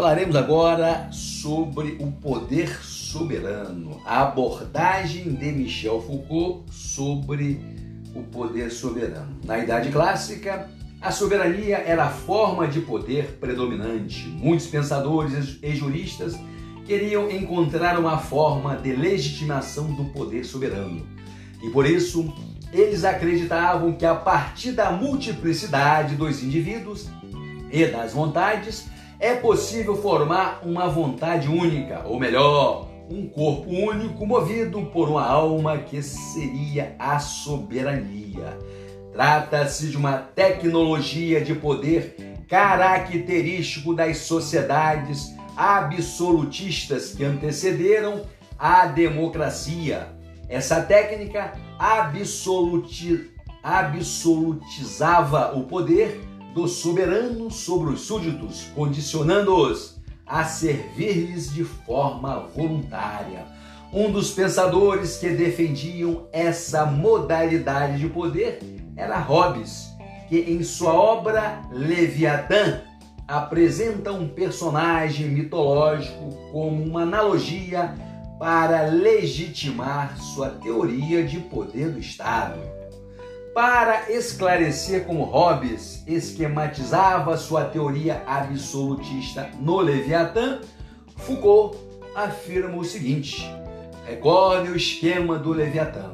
[0.00, 7.60] Falaremos agora sobre o poder soberano, a abordagem de Michel Foucault sobre
[8.14, 9.38] o poder soberano.
[9.44, 10.70] Na Idade Clássica,
[11.02, 14.26] a soberania era a forma de poder predominante.
[14.26, 16.34] Muitos pensadores e juristas
[16.86, 21.06] queriam encontrar uma forma de legitimação do poder soberano.
[21.62, 22.32] E por isso,
[22.72, 27.06] eles acreditavam que a partir da multiplicidade dos indivíduos
[27.70, 28.88] e das vontades,
[29.20, 35.76] é possível formar uma vontade única, ou melhor, um corpo único movido por uma alma
[35.76, 38.58] que seria a soberania.
[39.12, 42.16] Trata-se de uma tecnologia de poder
[42.48, 48.22] característico das sociedades absolutistas que antecederam
[48.58, 50.08] a democracia.
[50.48, 53.30] Essa técnica absoluti
[53.62, 63.46] absolutizava o poder do soberano sobre os súditos, condicionando-os a servir-lhes de forma voluntária.
[63.92, 68.60] Um dos pensadores que defendiam essa modalidade de poder
[68.96, 69.88] era Hobbes,
[70.28, 72.82] que em sua obra Leviatã
[73.26, 77.94] apresenta um personagem mitológico como uma analogia
[78.38, 82.79] para legitimar sua teoria de poder do Estado.
[83.54, 90.60] Para esclarecer como Hobbes esquematizava sua teoria absolutista no Leviatã,
[91.16, 91.76] Foucault
[92.14, 93.44] afirma o seguinte:
[94.06, 96.12] recorde o esquema do Leviatã.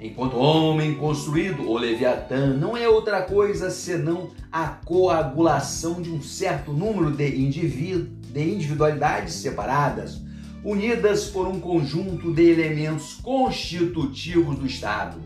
[0.00, 6.72] Enquanto homem construído, o Leviatã não é outra coisa senão a coagulação de um certo
[6.72, 10.22] número de, de individualidades separadas,
[10.64, 15.20] unidas por um conjunto de elementos constitutivos do Estado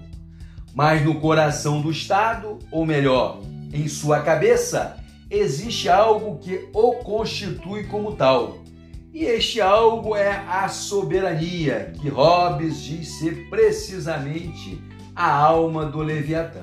[0.74, 3.40] mas no coração do Estado, ou melhor,
[3.72, 4.96] em sua cabeça,
[5.30, 8.58] existe algo que o constitui como tal.
[9.12, 14.82] E este algo é a soberania, que Hobbes diz ser precisamente
[15.14, 16.62] a alma do Leviatã.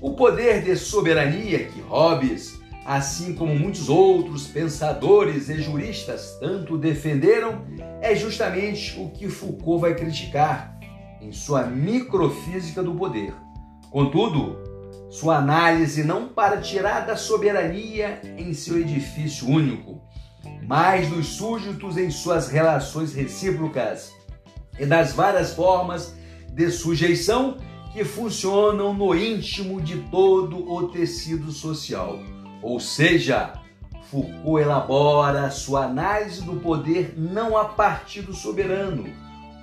[0.00, 7.64] O poder de soberania que Hobbes, assim como muitos outros pensadores e juristas, tanto defenderam,
[8.02, 10.75] é justamente o que Foucault vai criticar
[11.20, 13.34] em sua microfísica do poder.
[13.90, 14.56] Contudo,
[15.10, 20.00] sua análise não para tirar da soberania em seu edifício único,
[20.66, 24.12] mas dos súditos em suas relações recíprocas
[24.78, 26.14] e das várias formas
[26.52, 27.58] de sujeição
[27.92, 32.18] que funcionam no íntimo de todo o tecido social.
[32.62, 33.54] Ou seja,
[34.10, 39.04] Foucault elabora sua análise do poder não a partir do soberano,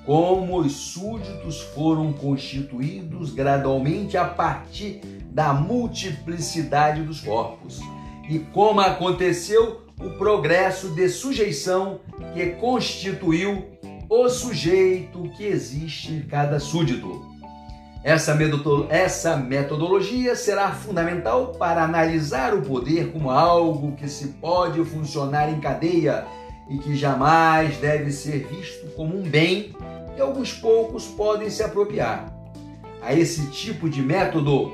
[0.06, 5.00] como os súditos foram constituídos gradualmente a partir
[5.32, 7.80] da multiplicidade dos corpos,
[8.30, 12.00] e como aconteceu o progresso de sujeição
[12.34, 13.66] que constituiu
[14.10, 17.34] o sujeito que existe em cada súdito.
[18.04, 18.38] Essa,
[18.90, 25.62] essa metodologia será fundamental para analisar o poder como algo que se pode funcionar em
[25.62, 26.26] cadeia
[26.70, 29.74] e que jamais deve ser visto como um bem
[30.16, 32.34] que alguns poucos podem se apropriar.
[33.02, 34.72] A esse tipo de método,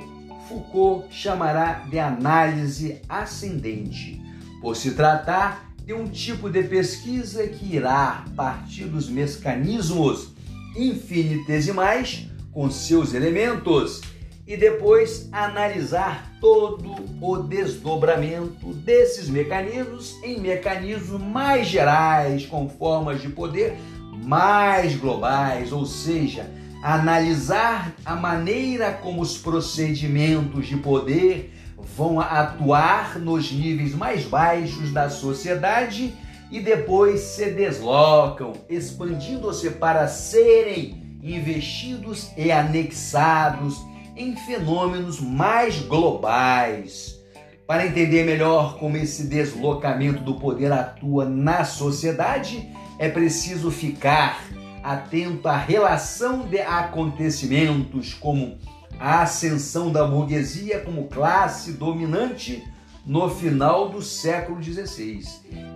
[0.48, 4.22] Foucault chamará de análise ascendente,
[4.62, 10.34] por se tratar de um tipo de pesquisa que irá partir dos mecanismos
[10.76, 14.02] infinitesimais com seus elementos
[14.50, 23.30] e depois analisar todo o desdobramento desses mecanismos em mecanismos mais gerais, com formas de
[23.30, 23.78] poder
[24.26, 26.50] mais globais, ou seja,
[26.82, 31.54] analisar a maneira como os procedimentos de poder
[31.96, 36.12] vão atuar nos níveis mais baixos da sociedade
[36.50, 43.88] e depois se deslocam, expandindo-se para serem investidos e anexados
[44.20, 47.18] em fenômenos mais globais.
[47.66, 54.44] Para entender melhor como esse deslocamento do poder atua na sociedade, é preciso ficar
[54.84, 58.58] atento à relação de acontecimentos como
[59.00, 62.62] a ascensão da burguesia como classe dominante
[63.06, 65.24] no final do século XVI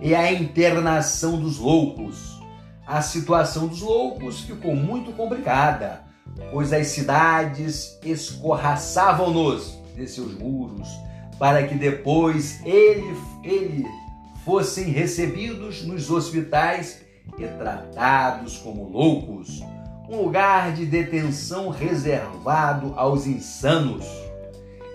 [0.02, 2.38] e a internação dos loucos.
[2.86, 6.04] A situação dos loucos ficou muito complicada,
[6.50, 10.88] pois as cidades escorraçavam-nos de seus muros
[11.38, 13.86] para que depois ele, ele
[14.44, 17.02] fossem recebidos nos hospitais
[17.38, 19.62] e tratados como loucos,
[20.08, 24.06] um lugar de detenção reservado aos insanos.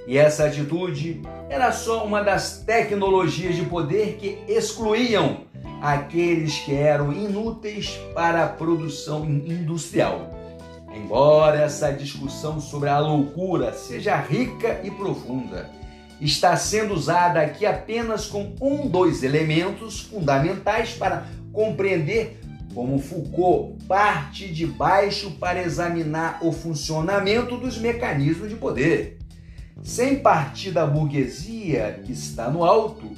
[0.08, 5.42] E essa atitude era só uma das tecnologias de poder que excluíam
[5.82, 10.39] aqueles que eram inúteis para a produção industrial.
[10.94, 15.70] Embora essa discussão sobre a loucura seja rica e profunda,
[16.20, 22.40] está sendo usada aqui apenas com um dos elementos fundamentais para compreender
[22.74, 29.18] como Foucault parte de baixo para examinar o funcionamento dos mecanismos de poder.
[29.84, 33.12] Sem partir da burguesia que está no alto,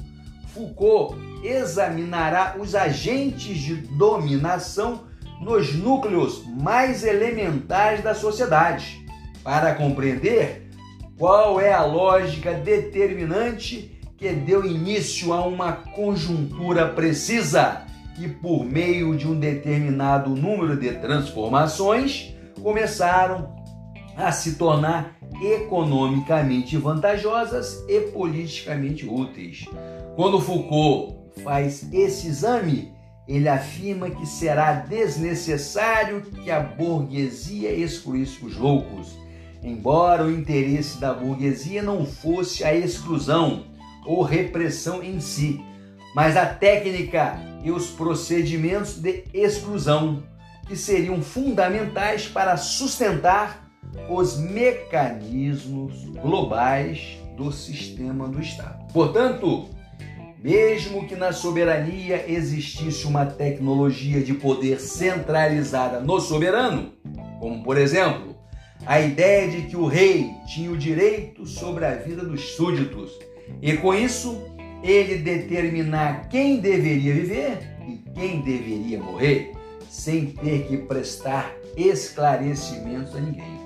[0.54, 5.04] Foucault examinará os agentes de dominação
[5.42, 9.04] nos núcleos mais elementares da sociedade,
[9.42, 10.70] para compreender
[11.18, 17.82] qual é a lógica determinante que deu início a uma conjuntura precisa
[18.14, 23.52] que, por meio de um determinado número de transformações, começaram
[24.16, 29.64] a se tornar economicamente vantajosas e politicamente úteis.
[30.14, 32.92] Quando Foucault faz esse exame,
[33.32, 39.18] ele afirma que será desnecessário que a burguesia excluísse os loucos,
[39.62, 43.64] embora o interesse da burguesia não fosse a exclusão
[44.04, 45.64] ou repressão em si,
[46.14, 50.22] mas a técnica e os procedimentos de exclusão,
[50.68, 53.66] que seriam fundamentais para sustentar
[54.10, 58.92] os mecanismos globais do sistema do Estado.
[58.92, 59.70] Portanto,
[60.42, 66.92] mesmo que na soberania existisse uma tecnologia de poder centralizada no soberano,
[67.38, 68.36] como por exemplo,
[68.84, 73.12] a ideia de que o rei tinha o direito sobre a vida dos súditos
[73.60, 74.42] e com isso
[74.82, 79.52] ele determinar quem deveria viver e quem deveria morrer,
[79.88, 83.62] sem ter que prestar esclarecimentos a ninguém.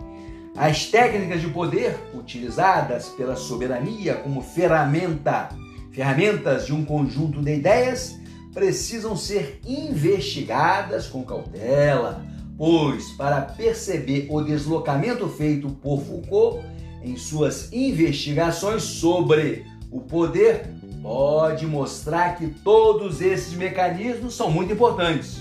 [0.54, 5.48] As técnicas de poder utilizadas pela soberania como ferramenta,
[5.96, 8.20] ferramentas de um conjunto de ideias
[8.52, 12.22] precisam ser investigadas com cautela,
[12.58, 16.62] pois para perceber o deslocamento feito por Foucault
[17.02, 20.66] em suas investigações sobre o poder
[21.02, 25.38] pode mostrar que todos esses mecanismos são muito importantes,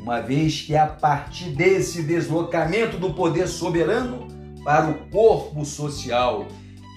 [0.00, 4.28] uma vez que a partir desse deslocamento do poder soberano
[4.62, 6.46] para o corpo social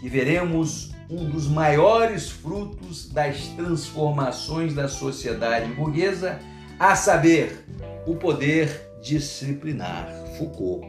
[0.02, 6.40] que veremos um dos maiores frutos das transformações da sociedade burguesa,
[6.80, 7.66] a saber,
[8.08, 10.08] o poder disciplinar.
[10.38, 10.88] Foucault.